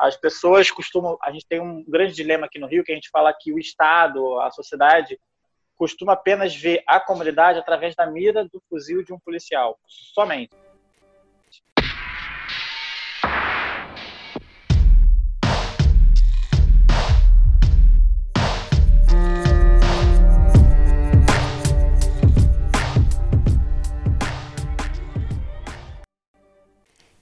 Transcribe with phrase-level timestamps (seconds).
[0.00, 1.18] As pessoas costumam.
[1.22, 3.58] A gente tem um grande dilema aqui no Rio, que a gente fala que o
[3.58, 5.20] Estado, a sociedade,
[5.76, 9.78] costuma apenas ver a comunidade através da mira do fuzil de um policial.
[9.86, 10.56] Somente.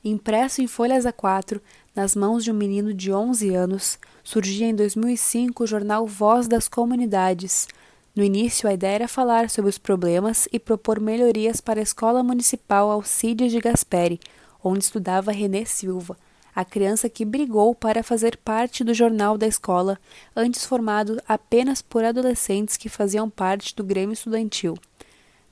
[0.04, 1.60] Impresso em folhas A4,
[1.98, 6.68] nas mãos de um menino de 11 anos, surgia em 2005 o jornal Voz das
[6.68, 7.66] Comunidades.
[8.14, 12.22] No início, a ideia era falar sobre os problemas e propor melhorias para a Escola
[12.22, 14.20] Municipal Alcides de Gasperi,
[14.62, 16.16] onde estudava Renê Silva,
[16.54, 19.98] a criança que brigou para fazer parte do jornal da escola,
[20.36, 24.78] antes formado apenas por adolescentes que faziam parte do Grêmio Estudantil.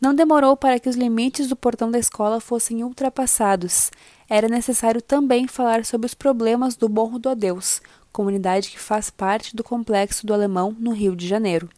[0.01, 3.91] Não demorou para que os limites do portão da escola fossem ultrapassados.
[4.29, 7.81] Era necessário também falar sobre os problemas do Morro do Adeus,
[8.13, 11.69] comunidade que faz parte do complexo do Alemão, no Rio de Janeiro.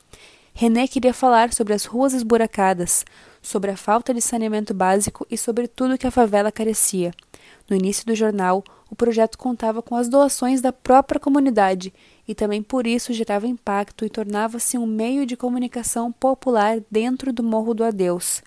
[0.52, 3.04] René queria falar sobre as ruas esburacadas,
[3.40, 7.12] sobre a falta de saneamento básico e sobre tudo que a favela carecia.
[7.68, 11.92] No início do jornal, o projeto contava com as doações da própria comunidade
[12.26, 17.42] e também por isso gerava impacto e tornava-se um meio de comunicação popular dentro do
[17.42, 18.42] Morro do Adeus.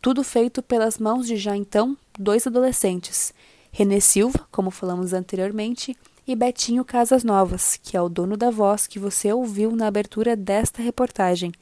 [0.00, 3.34] Tudo feito pelas mãos de já então dois adolescentes,
[3.70, 8.86] Renê Silva, como falamos anteriormente, e Betinho Casas Novas, que é o dono da voz
[8.86, 11.52] que você ouviu na abertura desta reportagem.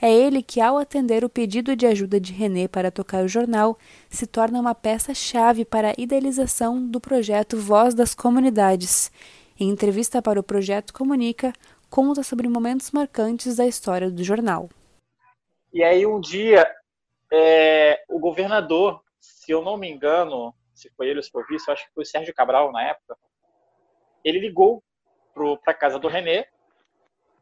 [0.00, 3.78] É ele que, ao atender o pedido de ajuda de René para tocar o jornal,
[4.10, 9.10] se torna uma peça-chave para a idealização do projeto Voz das Comunidades.
[9.58, 11.50] Em entrevista para o Projeto Comunica,
[11.88, 14.68] conta sobre momentos marcantes da história do jornal.
[15.72, 16.70] E aí, um dia,
[17.32, 21.46] é, o governador, se eu não me engano, se foi ele ou se foi o
[21.46, 23.16] vice, acho que foi o Sérgio Cabral na época,
[24.22, 24.82] ele ligou
[25.34, 26.46] para a casa do René,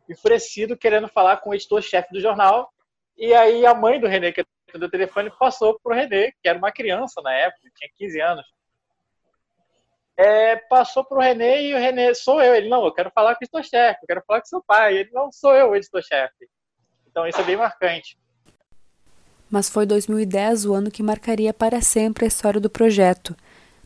[0.08, 2.70] enfurecido, querendo falar com o editor-chefe do jornal.
[3.16, 6.48] E aí a mãe do René, que atendeu o telefone, passou para o René, que
[6.48, 8.54] era uma criança na época, tinha 15 anos
[10.16, 12.54] é, passou para o René e o René, sou eu.
[12.54, 14.98] Ele, não, eu quero falar com o editor-chefe, eu quero falar com seu pai.
[14.98, 16.48] Ele, não, sou eu o editor-chefe.
[17.10, 18.18] Então isso é bem marcante.
[19.50, 23.36] Mas foi 2010 o ano que marcaria para sempre a história do projeto.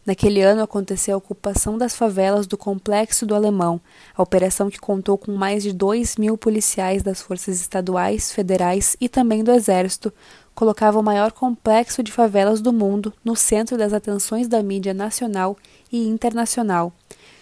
[0.09, 3.79] Naquele ano aconteceu a ocupação das favelas do Complexo do Alemão,
[4.17, 9.07] a operação que contou com mais de 2 mil policiais das forças estaduais, federais e
[9.07, 10.11] também do Exército,
[10.55, 15.59] colocava o maior complexo de favelas do mundo no centro das atenções da mídia nacional
[15.93, 16.91] e internacional.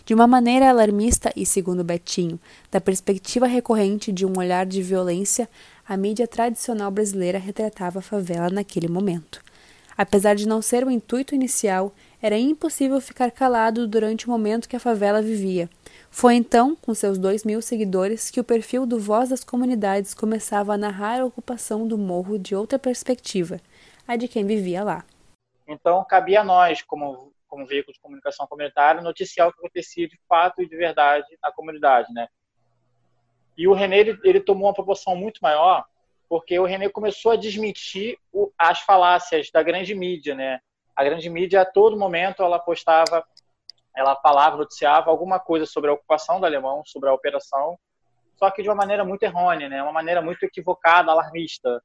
[0.04, 2.37] De uma maneira alarmista e, segundo Betinho,
[2.69, 5.48] da perspectiva recorrente de um olhar de violência,
[5.88, 9.41] a mídia tradicional brasileira retratava a favela naquele momento.
[9.97, 14.77] Apesar de não ser o intuito inicial, era impossível ficar calado durante o momento que
[14.77, 15.71] a favela vivia.
[16.11, 20.75] Foi então, com seus dois mil seguidores, que o perfil do Voz das Comunidades começava
[20.75, 23.61] a narrar a ocupação do morro de outra perspectiva,
[24.07, 25.05] a de quem vivia lá.
[25.67, 30.19] Então, cabia a nós, como como veículo de comunicação comunitária, noticiar o que acontecia de
[30.28, 32.28] fato e de verdade na comunidade, né?
[33.57, 35.87] E o René, ele, ele tomou uma proporção muito maior,
[36.29, 40.61] porque o René começou a desmentir o, as falácias da grande mídia, né?
[40.95, 43.25] A grande mídia, a todo momento, ela postava,
[43.95, 47.79] ela falava, noticiava alguma coisa sobre a ocupação do alemão, sobre a operação,
[48.37, 49.83] só que de uma maneira muito errônea, né?
[49.83, 51.83] Uma maneira muito equivocada, alarmista.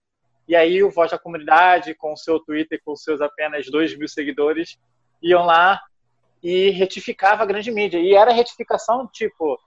[0.48, 4.08] E aí o Voz da Comunidade, com o seu Twitter, com seus apenas 2 mil
[4.08, 4.78] seguidores,
[5.22, 5.80] iam lá
[6.44, 8.00] e retificava a grande mídia.
[8.00, 9.58] E era retificação tipo,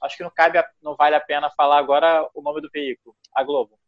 [0.00, 3.44] acho que não cabe, não vale a pena falar agora o nome do veículo, a
[3.44, 3.78] Globo.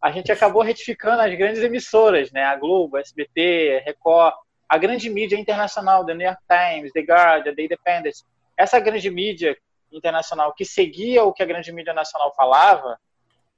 [0.00, 2.44] A gente acabou retificando as grandes emissoras, né?
[2.44, 4.34] A Globo, a SBT, Record,
[4.68, 8.14] a grande mídia internacional, The New York Times, The Guardian, The Independent.
[8.56, 9.56] Essa grande mídia
[9.92, 12.98] internacional que seguia o que a grande mídia nacional falava,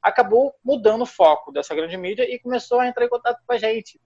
[0.02, 3.58] acabou mudando o foco dessa grande mídia e começou a entrar em contato com a
[3.58, 4.00] gente.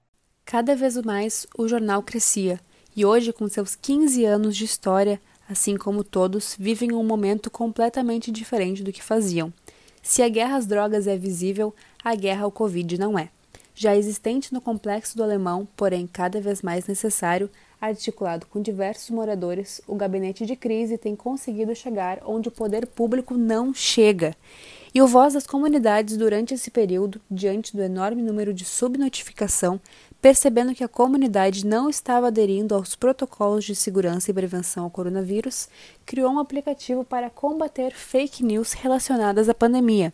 [0.45, 2.61] Cada vez mais o jornal crescia
[2.95, 8.31] e hoje, com seus 15 anos de história, assim como todos, vivem um momento completamente
[8.31, 9.53] diferente do que faziam.
[10.03, 11.75] Se a guerra às drogas é visível,
[12.07, 13.31] a guerra ao Covid não é.
[13.75, 17.51] Já existente no complexo do Alemão, porém cada vez mais necessário,
[17.81, 23.37] articulado com diversos moradores, o gabinete de crise tem conseguido chegar onde o poder público
[23.37, 24.37] não chega.
[24.95, 29.81] E o voz das comunidades durante esse período, diante do enorme número de subnotificação,
[30.21, 35.69] Percebendo que a comunidade não estava aderindo aos protocolos de segurança e prevenção ao coronavírus,
[36.05, 40.13] criou um aplicativo para combater fake news relacionadas à pandemia.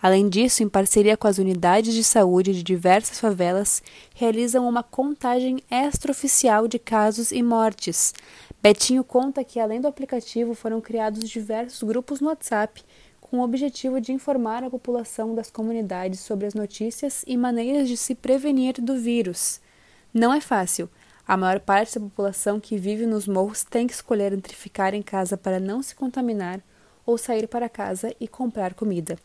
[0.00, 3.82] Além disso, em parceria com as unidades de saúde de diversas favelas,
[4.14, 8.14] realizam uma contagem extraoficial de casos e mortes.
[8.62, 12.84] Betinho conta que, além do aplicativo, foram criados diversos grupos no WhatsApp
[13.20, 17.96] com o objetivo de informar a população das comunidades sobre as notícias e maneiras de
[17.96, 19.60] se prevenir do vírus.
[20.14, 20.88] Não é fácil.
[21.26, 25.02] A maior parte da população que vive nos morros tem que escolher entre ficar em
[25.02, 26.60] casa para não se contaminar
[27.04, 29.18] ou sair para casa e comprar comida.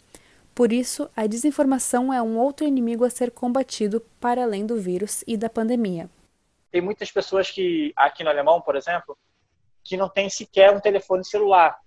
[0.56, 5.24] Por isso, a desinformação é um outro inimigo a ser combatido para além do vírus
[5.28, 6.10] e da pandemia.
[6.72, 9.18] Tem muitas pessoas que, aqui no Alemão, por exemplo,
[9.84, 11.78] que não tem sequer um telefone celular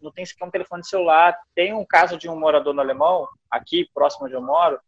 [0.00, 1.38] não tem sequer um telefone celular.
[1.54, 4.80] Tem um caso de um morador no Alemão, aqui próximo onde eu moro,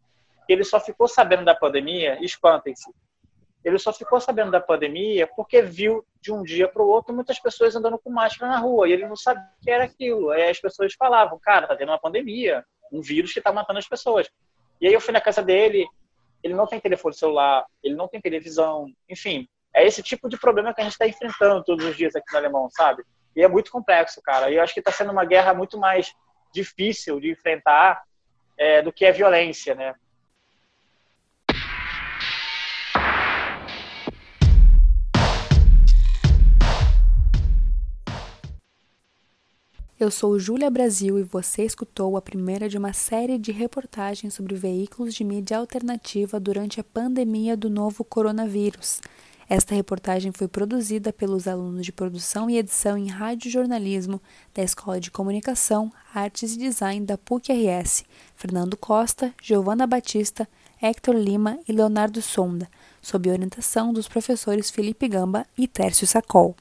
[0.46, 2.90] que ele só ficou sabendo da pandemia, espantem-se,
[3.64, 7.38] ele só ficou sabendo da pandemia porque viu de um dia para o outro muitas
[7.38, 10.30] pessoas andando com máscara na rua e ele não sabia o que era aquilo.
[10.30, 13.88] Aí as pessoas falavam, cara, tá tendo uma pandemia, um vírus que está matando as
[13.88, 14.28] pessoas.
[14.80, 15.86] E aí eu fui na casa dele,
[16.42, 20.74] ele não tem telefone celular, ele não tem televisão, enfim, é esse tipo de problema
[20.74, 23.02] que a gente está enfrentando todos os dias aqui no Alemão, sabe?
[23.34, 24.50] E é muito complexo, cara.
[24.50, 26.14] E eu acho que está sendo uma guerra muito mais
[26.52, 28.02] difícil de enfrentar
[28.58, 29.94] é, do que a violência, né?
[40.02, 44.56] Eu sou Júlia Brasil e você escutou a primeira de uma série de reportagens sobre
[44.56, 49.00] veículos de mídia alternativa durante a pandemia do novo coronavírus.
[49.48, 54.20] Esta reportagem foi produzida pelos alunos de produção e edição em rádio jornalismo
[54.52, 60.48] da Escola de Comunicação, Artes e Design da PUC-RS, Fernando Costa, Giovana Batista,
[60.82, 62.68] Hector Lima e Leonardo Sonda,
[63.00, 66.56] sob orientação dos professores Felipe Gamba e Tércio Sacol.